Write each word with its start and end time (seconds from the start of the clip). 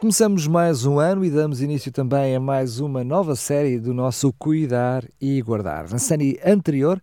Começamos 0.00 0.46
mais 0.46 0.86
um 0.86 0.98
ano 0.98 1.26
e 1.26 1.30
damos 1.30 1.60
início 1.60 1.92
também 1.92 2.34
a 2.34 2.40
mais 2.40 2.80
uma 2.80 3.04
nova 3.04 3.36
série 3.36 3.78
do 3.78 3.92
nosso 3.92 4.32
Cuidar 4.32 5.04
e 5.20 5.42
Guardar. 5.42 5.90
Na 5.90 5.98
série 5.98 6.40
anterior, 6.42 6.98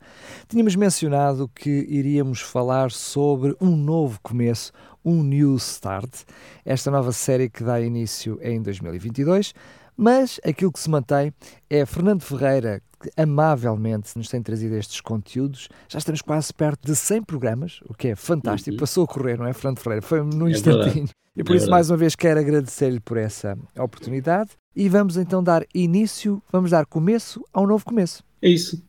tínhamos 0.47 0.75
mencionado 0.75 1.47
que 1.47 1.85
iríamos 1.87 2.41
falar 2.41 2.89
sobre 2.89 3.55
um 3.61 3.75
novo 3.75 4.19
começo, 4.23 4.71
um 5.05 5.21
New 5.21 5.55
Start, 5.57 6.23
esta 6.65 6.89
nova 6.89 7.11
série 7.11 7.51
que 7.51 7.63
dá 7.63 7.79
início 7.79 8.39
em 8.41 8.59
2022. 8.63 9.53
Mas 9.97 10.39
aquilo 10.45 10.71
que 10.71 10.79
se 10.79 10.89
mantém 10.89 11.33
é 11.67 11.83
Fernando 11.83 12.21
Ferreira, 12.21 12.83
que 13.01 13.09
amavelmente 13.17 14.15
nos 14.15 14.29
tem 14.29 14.43
trazido 14.43 14.75
estes 14.75 15.01
conteúdos. 15.01 15.67
Já 15.89 15.97
estamos 15.97 16.21
quase 16.21 16.53
perto 16.53 16.85
de 16.85 16.95
100 16.95 17.23
programas, 17.23 17.79
o 17.89 17.95
que 17.95 18.09
é 18.09 18.15
fantástico. 18.15 18.75
Uhum. 18.75 18.79
Passou 18.79 19.05
a 19.05 19.07
correr, 19.07 19.39
não 19.39 19.47
é, 19.47 19.53
Fernando 19.53 19.79
Ferreira? 19.79 20.03
Foi 20.03 20.21
num 20.21 20.47
é 20.47 20.51
instantinho. 20.51 20.93
Verdade. 20.93 21.11
E 21.35 21.43
por 21.43 21.53
é 21.53 21.55
isso, 21.55 21.65
verdade. 21.65 21.69
mais 21.71 21.89
uma 21.89 21.97
vez, 21.97 22.15
quero 22.15 22.39
agradecer-lhe 22.39 22.99
por 22.99 23.17
essa 23.17 23.57
oportunidade. 23.75 24.51
E 24.75 24.87
vamos 24.87 25.17
então 25.17 25.43
dar 25.43 25.65
início, 25.73 26.41
vamos 26.51 26.69
dar 26.69 26.85
começo 26.85 27.43
a 27.51 27.59
um 27.59 27.65
novo 27.65 27.83
começo. 27.83 28.23
É 28.39 28.49
isso. 28.49 28.83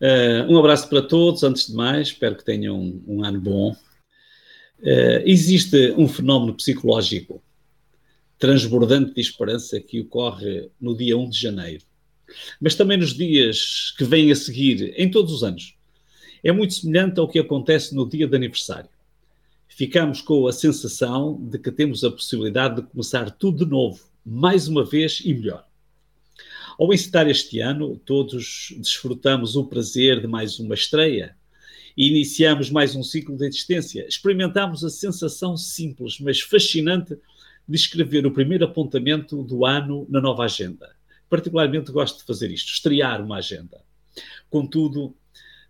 Uh, 0.00 0.52
um 0.52 0.58
abraço 0.58 0.88
para 0.88 1.00
todos, 1.00 1.42
antes 1.42 1.68
de 1.68 1.74
mais. 1.74 2.08
Espero 2.08 2.36
que 2.36 2.44
tenham 2.44 2.78
um, 2.78 3.02
um 3.06 3.24
ano 3.24 3.40
bom. 3.40 3.72
Uh, 4.80 5.22
existe 5.24 5.94
um 5.96 6.06
fenómeno 6.06 6.54
psicológico 6.54 7.42
transbordante 8.40 9.12
de 9.12 9.20
esperança 9.20 9.78
que 9.78 10.00
ocorre 10.00 10.70
no 10.80 10.96
dia 10.96 11.16
1 11.16 11.28
de 11.28 11.38
janeiro, 11.38 11.84
mas 12.58 12.74
também 12.74 12.96
nos 12.96 13.12
dias 13.12 13.94
que 13.98 14.02
vêm 14.02 14.32
a 14.32 14.34
seguir, 14.34 14.94
em 14.96 15.10
todos 15.10 15.32
os 15.34 15.44
anos. 15.44 15.76
É 16.42 16.50
muito 16.50 16.72
semelhante 16.72 17.20
ao 17.20 17.28
que 17.28 17.38
acontece 17.38 17.94
no 17.94 18.08
dia 18.08 18.26
de 18.26 18.34
aniversário. 18.34 18.88
Ficamos 19.68 20.22
com 20.22 20.46
a 20.46 20.52
sensação 20.52 21.38
de 21.38 21.58
que 21.58 21.70
temos 21.70 22.02
a 22.02 22.10
possibilidade 22.10 22.76
de 22.76 22.88
começar 22.88 23.30
tudo 23.30 23.64
de 23.64 23.70
novo, 23.70 24.02
mais 24.24 24.68
uma 24.68 24.84
vez 24.84 25.20
e 25.22 25.34
melhor. 25.34 25.66
Ao 26.78 26.92
encetar 26.94 27.28
este 27.28 27.60
ano, 27.60 28.00
todos 28.06 28.74
desfrutamos 28.78 29.54
o 29.54 29.66
prazer 29.66 30.18
de 30.18 30.26
mais 30.26 30.58
uma 30.58 30.74
estreia 30.74 31.36
e 31.94 32.08
iniciamos 32.08 32.70
mais 32.70 32.96
um 32.96 33.02
ciclo 33.02 33.36
de 33.36 33.46
existência. 33.46 34.06
Experimentamos 34.08 34.82
a 34.82 34.88
sensação 34.88 35.58
simples, 35.58 36.18
mas 36.18 36.40
fascinante 36.40 37.18
de 37.70 37.76
escrever 37.76 38.26
o 38.26 38.32
primeiro 38.32 38.64
apontamento 38.64 39.44
do 39.44 39.64
ano 39.64 40.04
na 40.10 40.20
nova 40.20 40.44
agenda. 40.44 40.92
Particularmente 41.28 41.92
gosto 41.92 42.18
de 42.18 42.24
fazer 42.24 42.50
isto, 42.50 42.72
estrear 42.72 43.24
uma 43.24 43.36
agenda. 43.36 43.80
Contudo, 44.50 45.16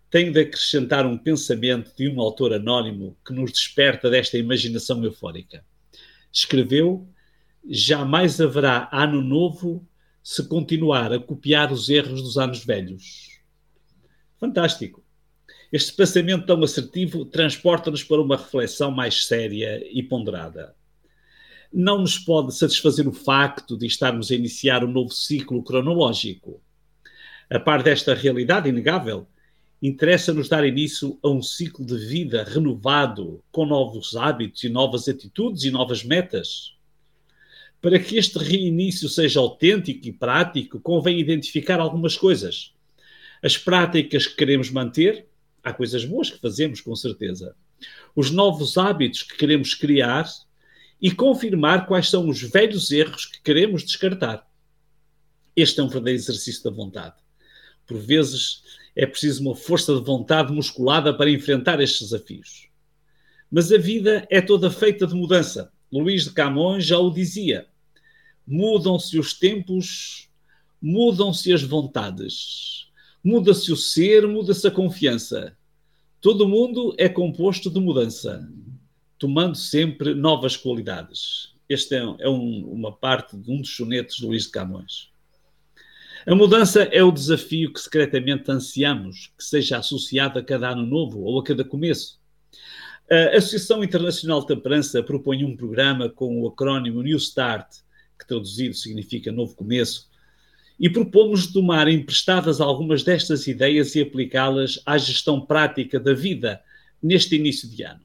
tenho 0.09 0.33
de 0.33 0.39
acrescentar 0.39 1.05
um 1.05 1.15
pensamento 1.15 1.95
de 1.95 2.09
um 2.09 2.19
autor 2.19 2.53
anónimo 2.53 3.15
que 3.23 3.31
nos 3.31 3.51
desperta 3.51 4.09
desta 4.09 4.35
imaginação 4.35 5.03
eufórica. 5.03 5.63
Escreveu: 6.33 7.07
Jamais 7.69 8.41
haverá 8.41 8.89
ano 8.91 9.21
novo 9.21 9.87
se 10.23 10.47
continuar 10.47 11.13
a 11.13 11.19
copiar 11.19 11.71
os 11.71 11.87
erros 11.87 12.23
dos 12.23 12.35
anos 12.39 12.65
velhos. 12.65 13.39
Fantástico. 14.39 15.03
Este 15.71 15.93
pensamento 15.93 16.47
tão 16.47 16.63
assertivo 16.63 17.25
transporta-nos 17.25 18.03
para 18.03 18.21
uma 18.21 18.37
reflexão 18.37 18.89
mais 18.89 19.27
séria 19.27 19.87
e 19.87 20.01
ponderada 20.01 20.75
não 21.73 21.99
nos 21.99 22.17
pode 22.17 22.55
satisfazer 22.55 23.07
o 23.07 23.13
facto 23.13 23.77
de 23.77 23.85
estarmos 23.85 24.31
a 24.31 24.35
iniciar 24.35 24.83
um 24.83 24.91
novo 24.91 25.11
ciclo 25.11 25.63
cronológico. 25.63 26.61
A 27.49 27.59
par 27.59 27.81
desta 27.81 28.13
realidade 28.13 28.69
inegável, 28.69 29.27
interessa-nos 29.81 30.49
dar 30.49 30.65
início 30.65 31.17
a 31.23 31.29
um 31.29 31.41
ciclo 31.41 31.85
de 31.85 31.97
vida 31.97 32.43
renovado, 32.43 33.43
com 33.51 33.65
novos 33.65 34.15
hábitos 34.15 34.63
e 34.63 34.69
novas 34.69 35.07
atitudes 35.07 35.63
e 35.63 35.71
novas 35.71 36.03
metas. 36.03 36.75
Para 37.81 37.97
que 37.97 38.17
este 38.17 38.37
reinício 38.37 39.09
seja 39.09 39.39
autêntico 39.39 40.07
e 40.07 40.13
prático, 40.13 40.79
convém 40.79 41.19
identificar 41.19 41.79
algumas 41.79 42.15
coisas. 42.15 42.73
As 43.41 43.57
práticas 43.57 44.27
que 44.27 44.35
queremos 44.35 44.69
manter, 44.69 45.27
há 45.63 45.73
coisas 45.73 46.05
boas 46.05 46.29
que 46.29 46.39
fazemos, 46.39 46.79
com 46.79 46.95
certeza. 46.95 47.55
Os 48.15 48.29
novos 48.29 48.77
hábitos 48.77 49.23
que 49.23 49.35
queremos 49.35 49.73
criar 49.73 50.27
e 51.01 51.09
confirmar 51.09 51.87
quais 51.87 52.09
são 52.09 52.29
os 52.29 52.41
velhos 52.41 52.91
erros 52.91 53.25
que 53.25 53.41
queremos 53.41 53.83
descartar. 53.83 54.47
Este 55.55 55.79
é 55.79 55.83
um 55.83 55.87
verdadeiro 55.87 56.19
exercício 56.19 56.63
da 56.63 56.69
vontade. 56.69 57.15
Por 57.87 57.97
vezes 57.97 58.61
é 58.95 59.05
preciso 59.05 59.41
uma 59.41 59.55
força 59.55 59.95
de 59.95 60.01
vontade 60.01 60.53
musculada 60.53 61.13
para 61.13 61.31
enfrentar 61.31 61.81
estes 61.81 62.09
desafios. 62.09 62.69
Mas 63.49 63.71
a 63.71 63.77
vida 63.77 64.27
é 64.29 64.39
toda 64.39 64.69
feita 64.69 65.07
de 65.07 65.15
mudança. 65.15 65.71
Luís 65.91 66.25
de 66.25 66.31
Camões 66.31 66.85
já 66.85 66.99
o 66.99 67.09
dizia. 67.09 67.67
Mudam-se 68.47 69.17
os 69.17 69.33
tempos, 69.33 70.29
mudam-se 70.81 71.51
as 71.51 71.63
vontades. 71.63 72.87
Muda-se 73.23 73.71
o 73.71 73.75
ser, 73.75 74.27
muda-se 74.27 74.67
a 74.67 74.71
confiança. 74.71 75.57
Todo 76.21 76.47
mundo 76.47 76.93
é 76.97 77.09
composto 77.09 77.69
de 77.69 77.79
mudança 77.79 78.47
tomando 79.21 79.55
sempre 79.55 80.15
novas 80.15 80.57
qualidades. 80.57 81.53
Este 81.69 81.93
é, 81.93 81.99
é 82.21 82.27
um, 82.27 82.65
uma 82.71 82.91
parte 82.91 83.37
de 83.37 83.51
um 83.51 83.61
dos 83.61 83.75
sonetos 83.75 84.15
de 84.15 84.25
Luís 84.25 84.45
de 84.45 84.49
Camões. 84.49 85.11
A 86.25 86.33
mudança 86.33 86.81
é 86.85 87.03
o 87.03 87.11
desafio 87.11 87.71
que 87.71 87.79
secretamente 87.79 88.49
ansiamos 88.49 89.31
que 89.37 89.43
seja 89.43 89.77
associado 89.77 90.39
a 90.39 90.43
cada 90.43 90.69
ano 90.69 90.87
novo 90.87 91.21
ou 91.21 91.39
a 91.39 91.43
cada 91.43 91.63
começo. 91.63 92.19
A 93.11 93.37
Associação 93.37 93.83
Internacional 93.83 94.41
de 94.41 94.47
Temperança 94.47 95.03
propõe 95.03 95.45
um 95.45 95.55
programa 95.55 96.09
com 96.09 96.41
o 96.41 96.47
acrónimo 96.47 97.03
New 97.03 97.17
Start, 97.17 97.67
que 98.19 98.27
traduzido 98.27 98.73
significa 98.73 99.31
novo 99.31 99.55
começo, 99.55 100.09
e 100.79 100.89
propomos 100.89 101.45
tomar 101.45 101.87
emprestadas 101.87 102.59
algumas 102.59 103.03
destas 103.03 103.45
ideias 103.45 103.93
e 103.93 104.01
aplicá-las 104.01 104.81
à 104.83 104.97
gestão 104.97 105.39
prática 105.39 105.99
da 105.99 106.13
vida 106.13 106.59
neste 107.03 107.35
início 107.35 107.69
de 107.69 107.83
ano. 107.83 108.01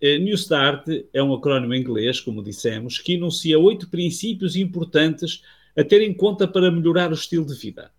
Eh, 0.00 0.18
New 0.18 0.34
Start 0.34 0.86
é 1.12 1.22
um 1.22 1.34
acrónimo 1.34 1.74
inglês, 1.74 2.20
como 2.20 2.42
dissemos, 2.42 2.98
que 2.98 3.14
enuncia 3.14 3.58
oito 3.58 3.88
princípios 3.88 4.56
importantes 4.56 5.42
a 5.76 5.82
ter 5.82 6.02
em 6.02 6.12
conta 6.12 6.46
para 6.46 6.70
melhorar 6.70 7.10
o 7.10 7.14
estilo 7.14 7.46
de 7.46 7.54
vida. 7.54 7.90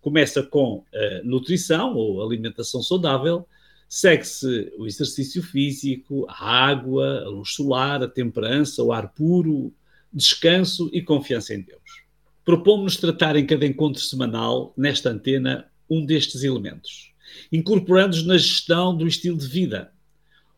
Começa 0.00 0.42
com 0.42 0.84
a 0.94 1.22
nutrição 1.24 1.94
ou 1.94 2.22
alimentação 2.22 2.82
saudável, 2.82 3.46
segue-se 3.88 4.72
o 4.76 4.86
exercício 4.86 5.42
físico, 5.42 6.26
a 6.28 6.66
água, 6.66 7.22
a 7.24 7.28
luz 7.28 7.54
solar, 7.54 8.02
a 8.02 8.08
temperança, 8.08 8.82
o 8.82 8.92
ar 8.92 9.14
puro, 9.14 9.72
descanso 10.12 10.90
e 10.92 11.00
confiança 11.00 11.54
em 11.54 11.62
Deus. 11.62 12.04
Propomos-nos 12.44 12.96
tratar 12.96 13.36
em 13.36 13.46
cada 13.46 13.64
encontro 13.64 14.02
semanal, 14.02 14.74
nesta 14.76 15.10
antena, 15.10 15.66
um 15.88 16.04
destes 16.04 16.42
elementos, 16.42 17.14
incorporando-os 17.50 18.26
na 18.26 18.36
gestão 18.36 18.94
do 18.96 19.06
estilo 19.06 19.38
de 19.38 19.46
vida, 19.46 19.93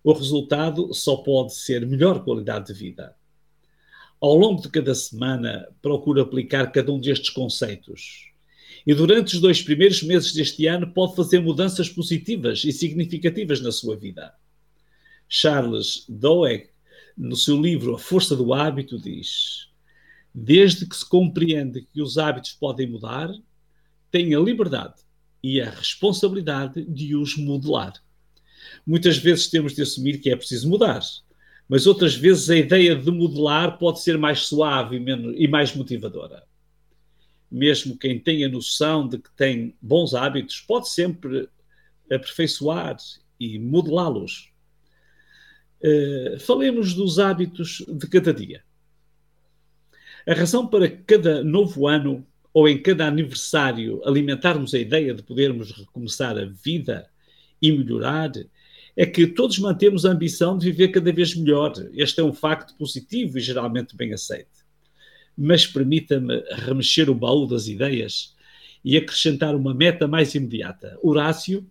o 0.07 0.13
resultado 0.13 0.95
só 0.95 1.17
pode 1.17 1.57
ser 1.57 1.85
melhor 1.85 2.23
qualidade 2.23 2.69
de 2.69 2.75
vida. 2.75 3.17
Ao 4.21 4.37
longo 4.37 4.63
de 4.63 4.69
cada 4.69 4.95
semana, 4.95 5.67
procuro 5.83 6.21
aplicar 6.21 6.71
cada 6.71 6.93
um 6.93 7.01
destes 7.01 7.29
conceitos. 7.29 8.31
E 8.87 8.95
durante 8.95 9.35
os 9.35 9.41
dois 9.41 9.61
primeiros 9.61 10.05
meses 10.05 10.33
deste 10.33 10.65
ano, 10.69 10.93
pode 10.93 11.17
fazer 11.17 11.41
mudanças 11.41 11.89
positivas 11.89 12.63
e 12.63 12.71
significativas 12.71 13.61
na 13.61 13.73
sua 13.73 13.97
vida. 13.97 14.33
Charles 15.29 16.07
Doeg, 16.09 16.69
no 17.19 17.35
seu 17.35 17.61
livro 17.61 17.97
A 17.97 17.99
Força 17.99 18.37
do 18.37 18.55
Hábito, 18.55 19.01
diz: 19.01 19.71
Desde 20.33 20.87
que 20.87 20.95
se 20.95 21.09
compreende 21.09 21.85
que 21.93 22.01
os 22.01 22.17
hábitos 22.17 22.53
podem 22.53 22.89
mudar, 22.89 23.35
tem 24.13 24.33
a 24.37 24.39
liberdade 24.39 25.03
e 25.43 25.61
a 25.61 25.69
responsabilidade 25.69 26.85
de 26.85 27.17
os 27.17 27.37
modelar. 27.37 28.06
Muitas 28.87 29.19
vezes 29.19 29.49
temos 29.49 29.75
de 29.75 29.83
assumir 29.83 30.19
que 30.19 30.31
é 30.31 30.37
preciso 30.37 30.69
mudar, 30.69 31.01
mas 31.69 31.87
outras 31.87 32.15
vezes 32.15 32.49
a 32.51 32.57
ideia 32.57 32.95
de 32.95 33.11
modelar 33.11 33.79
pode 33.79 34.01
ser 34.01 34.17
mais 34.17 34.41
suave 34.41 34.97
e, 34.97 35.01
menos, 35.01 35.35
e 35.37 35.49
mais 35.49 35.75
motivadora. 35.75 36.43
Mesmo 37.51 37.99
quem 37.99 38.19
tenha 38.19 38.49
noção 38.49 39.09
de 39.09 39.19
que 39.19 39.31
tem 39.37 39.75
bons 39.81 40.15
hábitos 40.15 40.61
pode 40.61 40.89
sempre 40.89 41.49
aperfeiçoar 42.11 42.97
e 43.39 43.59
modelá-los. 43.59 44.53
Uh, 45.83 46.39
falemos 46.41 46.95
dos 46.95 47.19
hábitos 47.19 47.85
de 47.87 48.07
cada 48.09 48.33
dia. 48.33 48.63
A 50.27 50.35
razão 50.35 50.67
para 50.67 50.91
cada 50.91 51.45
novo 51.45 51.87
ano 51.87 52.27
ou 52.53 52.69
em 52.69 52.81
cada 52.81 53.07
aniversário 53.07 54.01
alimentarmos 54.05 54.73
a 54.75 54.79
ideia 54.79 55.13
de 55.13 55.23
podermos 55.23 55.71
recomeçar 55.73 56.39
a 56.39 56.47
vida 56.47 57.09
e 57.61 57.71
melhorar 57.71 58.33
é 58.97 59.05
que 59.05 59.27
todos 59.27 59.59
mantemos 59.59 60.07
a 60.07 60.11
ambição 60.11 60.57
de 60.57 60.71
viver 60.71 60.89
cada 60.89 61.13
vez 61.13 61.35
melhor. 61.35 61.73
Este 61.93 62.21
é 62.21 62.25
um 62.25 62.33
facto 62.33 62.75
positivo 62.77 63.37
e 63.37 63.41
geralmente 63.43 63.95
bem 63.95 64.15
aceito. 64.15 64.65
Mas 65.37 65.67
permita-me 65.67 66.43
remexer 66.51 67.11
o 67.11 67.15
baú 67.15 67.47
das 67.47 67.69
ideias 67.69 68.35
e 68.83 68.97
acrescentar 68.97 69.55
uma 69.55 69.75
meta 69.75 70.09
mais 70.09 70.35
imediata. 70.35 70.99
Horácio, 71.03 71.69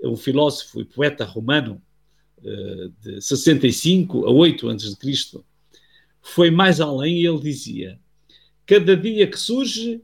o 0.00 0.16
filósofo 0.16 0.80
e 0.80 0.84
poeta 0.84 1.24
romano 1.24 1.80
eh, 2.44 2.88
de 3.00 3.20
65 3.20 4.26
a 4.26 4.30
8 4.30 4.68
a.C., 4.68 5.40
foi 6.20 6.50
mais 6.50 6.80
além 6.80 7.20
e 7.20 7.26
ele 7.26 7.38
dizia: 7.38 8.00
Cada 8.66 8.96
dia 8.96 9.30
que 9.30 9.38
surge 9.38 10.02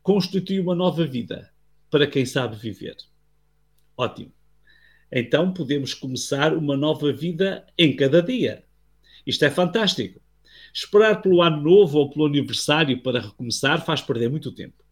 constitui 0.00 0.60
uma 0.60 0.76
nova 0.76 1.04
vida 1.04 1.50
para 1.90 2.06
quem 2.06 2.24
sabe 2.24 2.54
viver. 2.56 2.96
Ótimo. 3.96 4.32
Então 5.16 5.52
podemos 5.52 5.94
começar 5.94 6.52
uma 6.52 6.76
nova 6.76 7.12
vida 7.12 7.64
em 7.78 7.94
cada 7.94 8.20
dia. 8.20 8.64
Isto 9.24 9.44
é 9.44 9.50
fantástico. 9.50 10.20
Esperar 10.74 11.22
pelo 11.22 11.40
ano 11.40 11.62
novo 11.62 11.98
ou 11.98 12.10
pelo 12.10 12.26
aniversário 12.26 13.00
para 13.00 13.20
recomeçar 13.20 13.84
faz 13.84 14.02
perder 14.02 14.28
muito 14.28 14.50
tempo. 14.50 14.82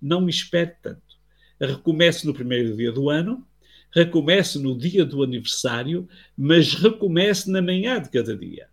Não 0.00 0.28
espere 0.28 0.76
tanto. 0.80 1.18
Recomece 1.60 2.24
no 2.24 2.32
primeiro 2.32 2.76
dia 2.76 2.92
do 2.92 3.10
ano, 3.10 3.44
recomece 3.92 4.60
no 4.60 4.78
dia 4.78 5.04
do 5.04 5.24
aniversário, 5.24 6.08
mas 6.36 6.74
recomece 6.74 7.50
na 7.50 7.60
manhã 7.60 8.00
de 8.00 8.10
cada 8.10 8.36
dia. 8.36 8.68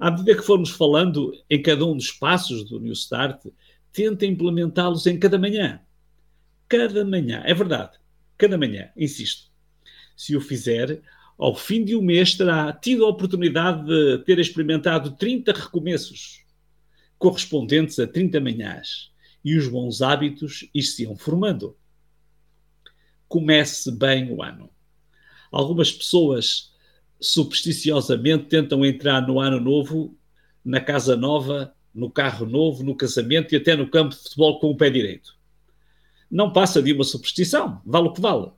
À 0.00 0.10
medida 0.10 0.34
que 0.34 0.42
formos 0.42 0.70
falando 0.70 1.32
em 1.48 1.62
cada 1.62 1.86
um 1.86 1.96
dos 1.96 2.10
passos 2.10 2.68
do 2.68 2.80
New 2.80 2.92
Start, 2.92 3.46
tente 3.92 4.26
implementá-los 4.26 5.06
em 5.06 5.16
cada 5.16 5.38
manhã. 5.38 5.80
Cada 6.68 7.04
manhã, 7.04 7.40
é 7.46 7.54
verdade, 7.54 7.96
cada 8.36 8.58
manhã, 8.58 8.90
insisto. 8.96 9.54
Se 10.16 10.34
o 10.34 10.40
fizer, 10.40 11.02
ao 11.38 11.54
fim 11.54 11.84
de 11.84 11.94
um 11.94 12.00
mês 12.00 12.34
terá 12.34 12.72
tido 12.72 13.04
a 13.04 13.08
oportunidade 13.10 13.86
de 13.86 14.24
ter 14.24 14.38
experimentado 14.38 15.10
30 15.12 15.52
recomeços, 15.52 16.42
correspondentes 17.18 17.98
a 17.98 18.06
30 18.06 18.40
manhãs, 18.40 19.12
e 19.44 19.54
os 19.54 19.68
bons 19.68 20.00
hábitos 20.00 20.68
iam 20.98 21.14
formando. 21.14 21.76
Comece 23.28 23.92
bem 23.92 24.32
o 24.32 24.42
ano. 24.42 24.70
Algumas 25.52 25.92
pessoas 25.92 26.72
supersticiosamente 27.20 28.46
tentam 28.46 28.84
entrar 28.84 29.26
no 29.26 29.38
ano 29.38 29.60
novo, 29.60 30.16
na 30.64 30.80
casa 30.80 31.16
nova, 31.16 31.74
no 31.94 32.10
carro 32.10 32.46
novo, 32.46 32.82
no 32.82 32.96
casamento 32.96 33.54
e 33.54 33.56
até 33.56 33.76
no 33.76 33.88
campo 33.88 34.14
de 34.14 34.22
futebol 34.22 34.58
com 34.58 34.70
o 34.70 34.76
pé 34.76 34.90
direito. 34.90 35.36
Não 36.30 36.52
passa 36.52 36.82
de 36.82 36.92
uma 36.92 37.04
superstição, 37.04 37.80
vale 37.84 38.08
o 38.08 38.12
que 38.12 38.20
vale 38.20 38.50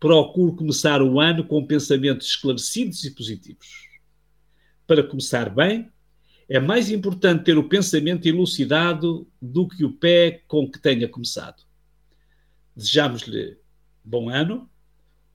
procuro 0.00 0.54
começar 0.54 1.02
o 1.02 1.20
ano 1.20 1.44
com 1.44 1.66
pensamentos 1.66 2.28
esclarecidos 2.28 3.04
e 3.04 3.10
positivos. 3.10 3.88
Para 4.86 5.02
começar 5.02 5.50
bem, 5.50 5.90
é 6.48 6.58
mais 6.58 6.90
importante 6.90 7.44
ter 7.44 7.58
o 7.58 7.68
pensamento 7.68 8.26
elucidado 8.26 9.26
do 9.40 9.68
que 9.68 9.84
o 9.84 9.92
pé 9.92 10.42
com 10.46 10.70
que 10.70 10.78
tenha 10.78 11.08
começado. 11.08 11.62
Desejamos-lhe 12.74 13.58
bom 14.02 14.30
ano, 14.30 14.70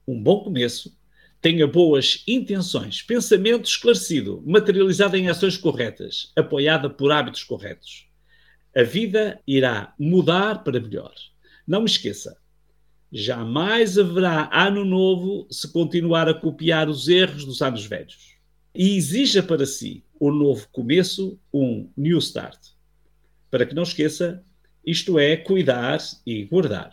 um 0.08 0.20
bom 0.20 0.42
começo, 0.42 0.96
tenha 1.40 1.66
boas 1.66 2.24
intenções, 2.26 3.02
pensamento 3.02 3.66
esclarecido, 3.66 4.42
materializado 4.46 5.16
em 5.16 5.28
ações 5.28 5.56
corretas, 5.56 6.32
apoiada 6.34 6.88
por 6.88 7.12
hábitos 7.12 7.44
corretos. 7.44 8.08
A 8.74 8.82
vida 8.82 9.40
irá 9.46 9.94
mudar 9.98 10.64
para 10.64 10.80
melhor. 10.80 11.14
Não 11.66 11.80
me 11.80 11.86
esqueça, 11.86 12.36
Jamais 13.16 13.96
haverá 13.96 14.50
ano 14.52 14.84
novo 14.84 15.46
se 15.48 15.72
continuar 15.72 16.28
a 16.28 16.34
copiar 16.34 16.88
os 16.88 17.06
erros 17.06 17.44
dos 17.44 17.62
anos 17.62 17.86
velhos. 17.86 18.34
E 18.74 18.96
exija 18.96 19.40
para 19.40 19.64
si 19.66 20.02
um 20.20 20.32
novo 20.32 20.66
começo, 20.72 21.38
um 21.52 21.88
new 21.96 22.18
start. 22.18 22.58
Para 23.52 23.66
que 23.66 23.72
não 23.72 23.84
esqueça, 23.84 24.42
isto 24.84 25.16
é 25.16 25.36
cuidar 25.36 26.00
e 26.26 26.44
guardar. 26.44 26.90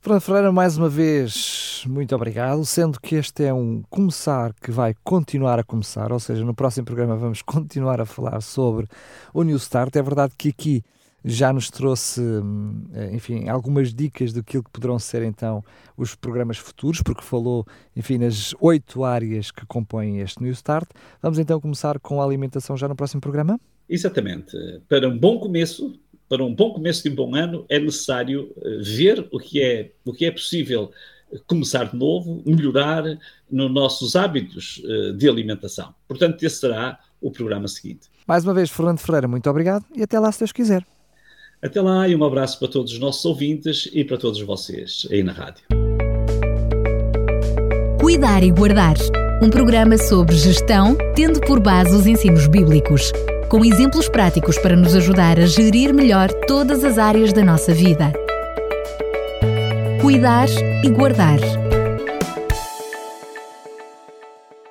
Fernando 0.00 0.20
Ferreira, 0.20 0.52
mais 0.52 0.78
uma 0.78 0.88
vez, 0.88 1.82
muito 1.84 2.14
obrigado. 2.14 2.64
Sendo 2.64 3.00
que 3.00 3.16
este 3.16 3.42
é 3.42 3.52
um 3.52 3.82
começar 3.90 4.54
que 4.62 4.70
vai 4.70 4.94
continuar 5.02 5.58
a 5.58 5.64
começar, 5.64 6.12
ou 6.12 6.20
seja, 6.20 6.44
no 6.44 6.54
próximo 6.54 6.86
programa 6.86 7.16
vamos 7.16 7.42
continuar 7.42 8.00
a 8.00 8.06
falar 8.06 8.40
sobre 8.40 8.86
o 9.34 9.42
New 9.42 9.56
Start. 9.56 9.96
É 9.96 10.02
verdade 10.02 10.32
que 10.38 10.50
aqui 10.50 10.84
já 11.28 11.52
nos 11.52 11.68
trouxe, 11.68 12.20
hum, 12.20 12.84
enfim, 13.12 13.48
algumas 13.48 13.92
dicas 13.92 14.32
daquilo 14.32 14.62
que 14.62 14.70
poderão 14.70 14.96
ser 14.96 15.22
então 15.22 15.64
os 15.96 16.14
programas 16.14 16.56
futuros, 16.56 17.02
porque 17.02 17.22
falou, 17.22 17.66
enfim, 17.96 18.16
nas 18.16 18.54
oito 18.60 19.02
áreas 19.02 19.50
que 19.50 19.66
compõem 19.66 20.20
este 20.20 20.40
New 20.40 20.52
Start. 20.52 20.88
Vamos 21.20 21.40
então 21.40 21.60
começar 21.60 21.98
com 21.98 22.22
a 22.22 22.24
alimentação 22.24 22.76
já 22.76 22.86
no 22.86 22.94
próximo 22.94 23.20
programa? 23.20 23.58
Exatamente. 23.88 24.56
Para 24.88 25.08
um 25.08 25.18
bom 25.18 25.40
começo, 25.40 25.98
para 26.28 26.44
um 26.44 26.54
bom 26.54 26.72
começo 26.72 27.02
de 27.02 27.10
um 27.10 27.14
bom 27.16 27.34
ano, 27.34 27.66
é 27.68 27.80
necessário 27.80 28.52
eh, 28.62 28.78
ver 28.82 29.26
o 29.32 29.38
que 29.40 29.60
é, 29.60 29.90
o 30.04 30.12
que 30.12 30.26
é 30.26 30.30
possível 30.30 30.92
começar 31.48 31.90
de 31.90 31.96
novo, 31.96 32.40
melhorar 32.46 33.02
nos 33.50 33.72
nossos 33.72 34.14
hábitos 34.14 34.80
eh, 34.84 35.12
de 35.12 35.28
alimentação. 35.28 35.92
Portanto, 36.06 36.40
esse 36.44 36.56
será 36.60 37.00
o 37.20 37.32
programa 37.32 37.66
seguinte. 37.66 38.08
Mais 38.28 38.44
uma 38.44 38.54
vez, 38.54 38.70
Fernando 38.70 39.00
Ferreira, 39.00 39.26
muito 39.26 39.50
obrigado 39.50 39.84
e 39.94 40.04
até 40.04 40.20
lá, 40.20 40.30
se 40.30 40.40
Deus 40.40 40.52
quiser. 40.52 40.86
Até 41.66 41.80
lá 41.80 42.06
e 42.06 42.14
um 42.14 42.22
abraço 42.22 42.60
para 42.60 42.68
todos 42.68 42.92
os 42.92 42.98
nossos 43.00 43.24
ouvintes 43.24 43.90
e 43.92 44.04
para 44.04 44.16
todos 44.16 44.40
vocês 44.40 45.04
aí 45.10 45.24
na 45.24 45.32
rádio. 45.32 45.64
Cuidar 48.00 48.44
e 48.44 48.52
Guardar 48.52 48.94
um 49.42 49.50
programa 49.50 49.98
sobre 49.98 50.36
gestão, 50.36 50.96
tendo 51.16 51.40
por 51.40 51.58
base 51.58 51.92
os 51.92 52.06
ensinos 52.06 52.46
bíblicos, 52.46 53.10
com 53.50 53.64
exemplos 53.64 54.08
práticos 54.08 54.56
para 54.58 54.76
nos 54.76 54.94
ajudar 54.94 55.40
a 55.40 55.46
gerir 55.46 55.92
melhor 55.92 56.32
todas 56.46 56.84
as 56.84 56.98
áreas 56.98 57.32
da 57.32 57.44
nossa 57.44 57.74
vida. 57.74 58.12
Cuidar 60.00 60.48
e 60.84 60.88
Guardar 60.88 61.40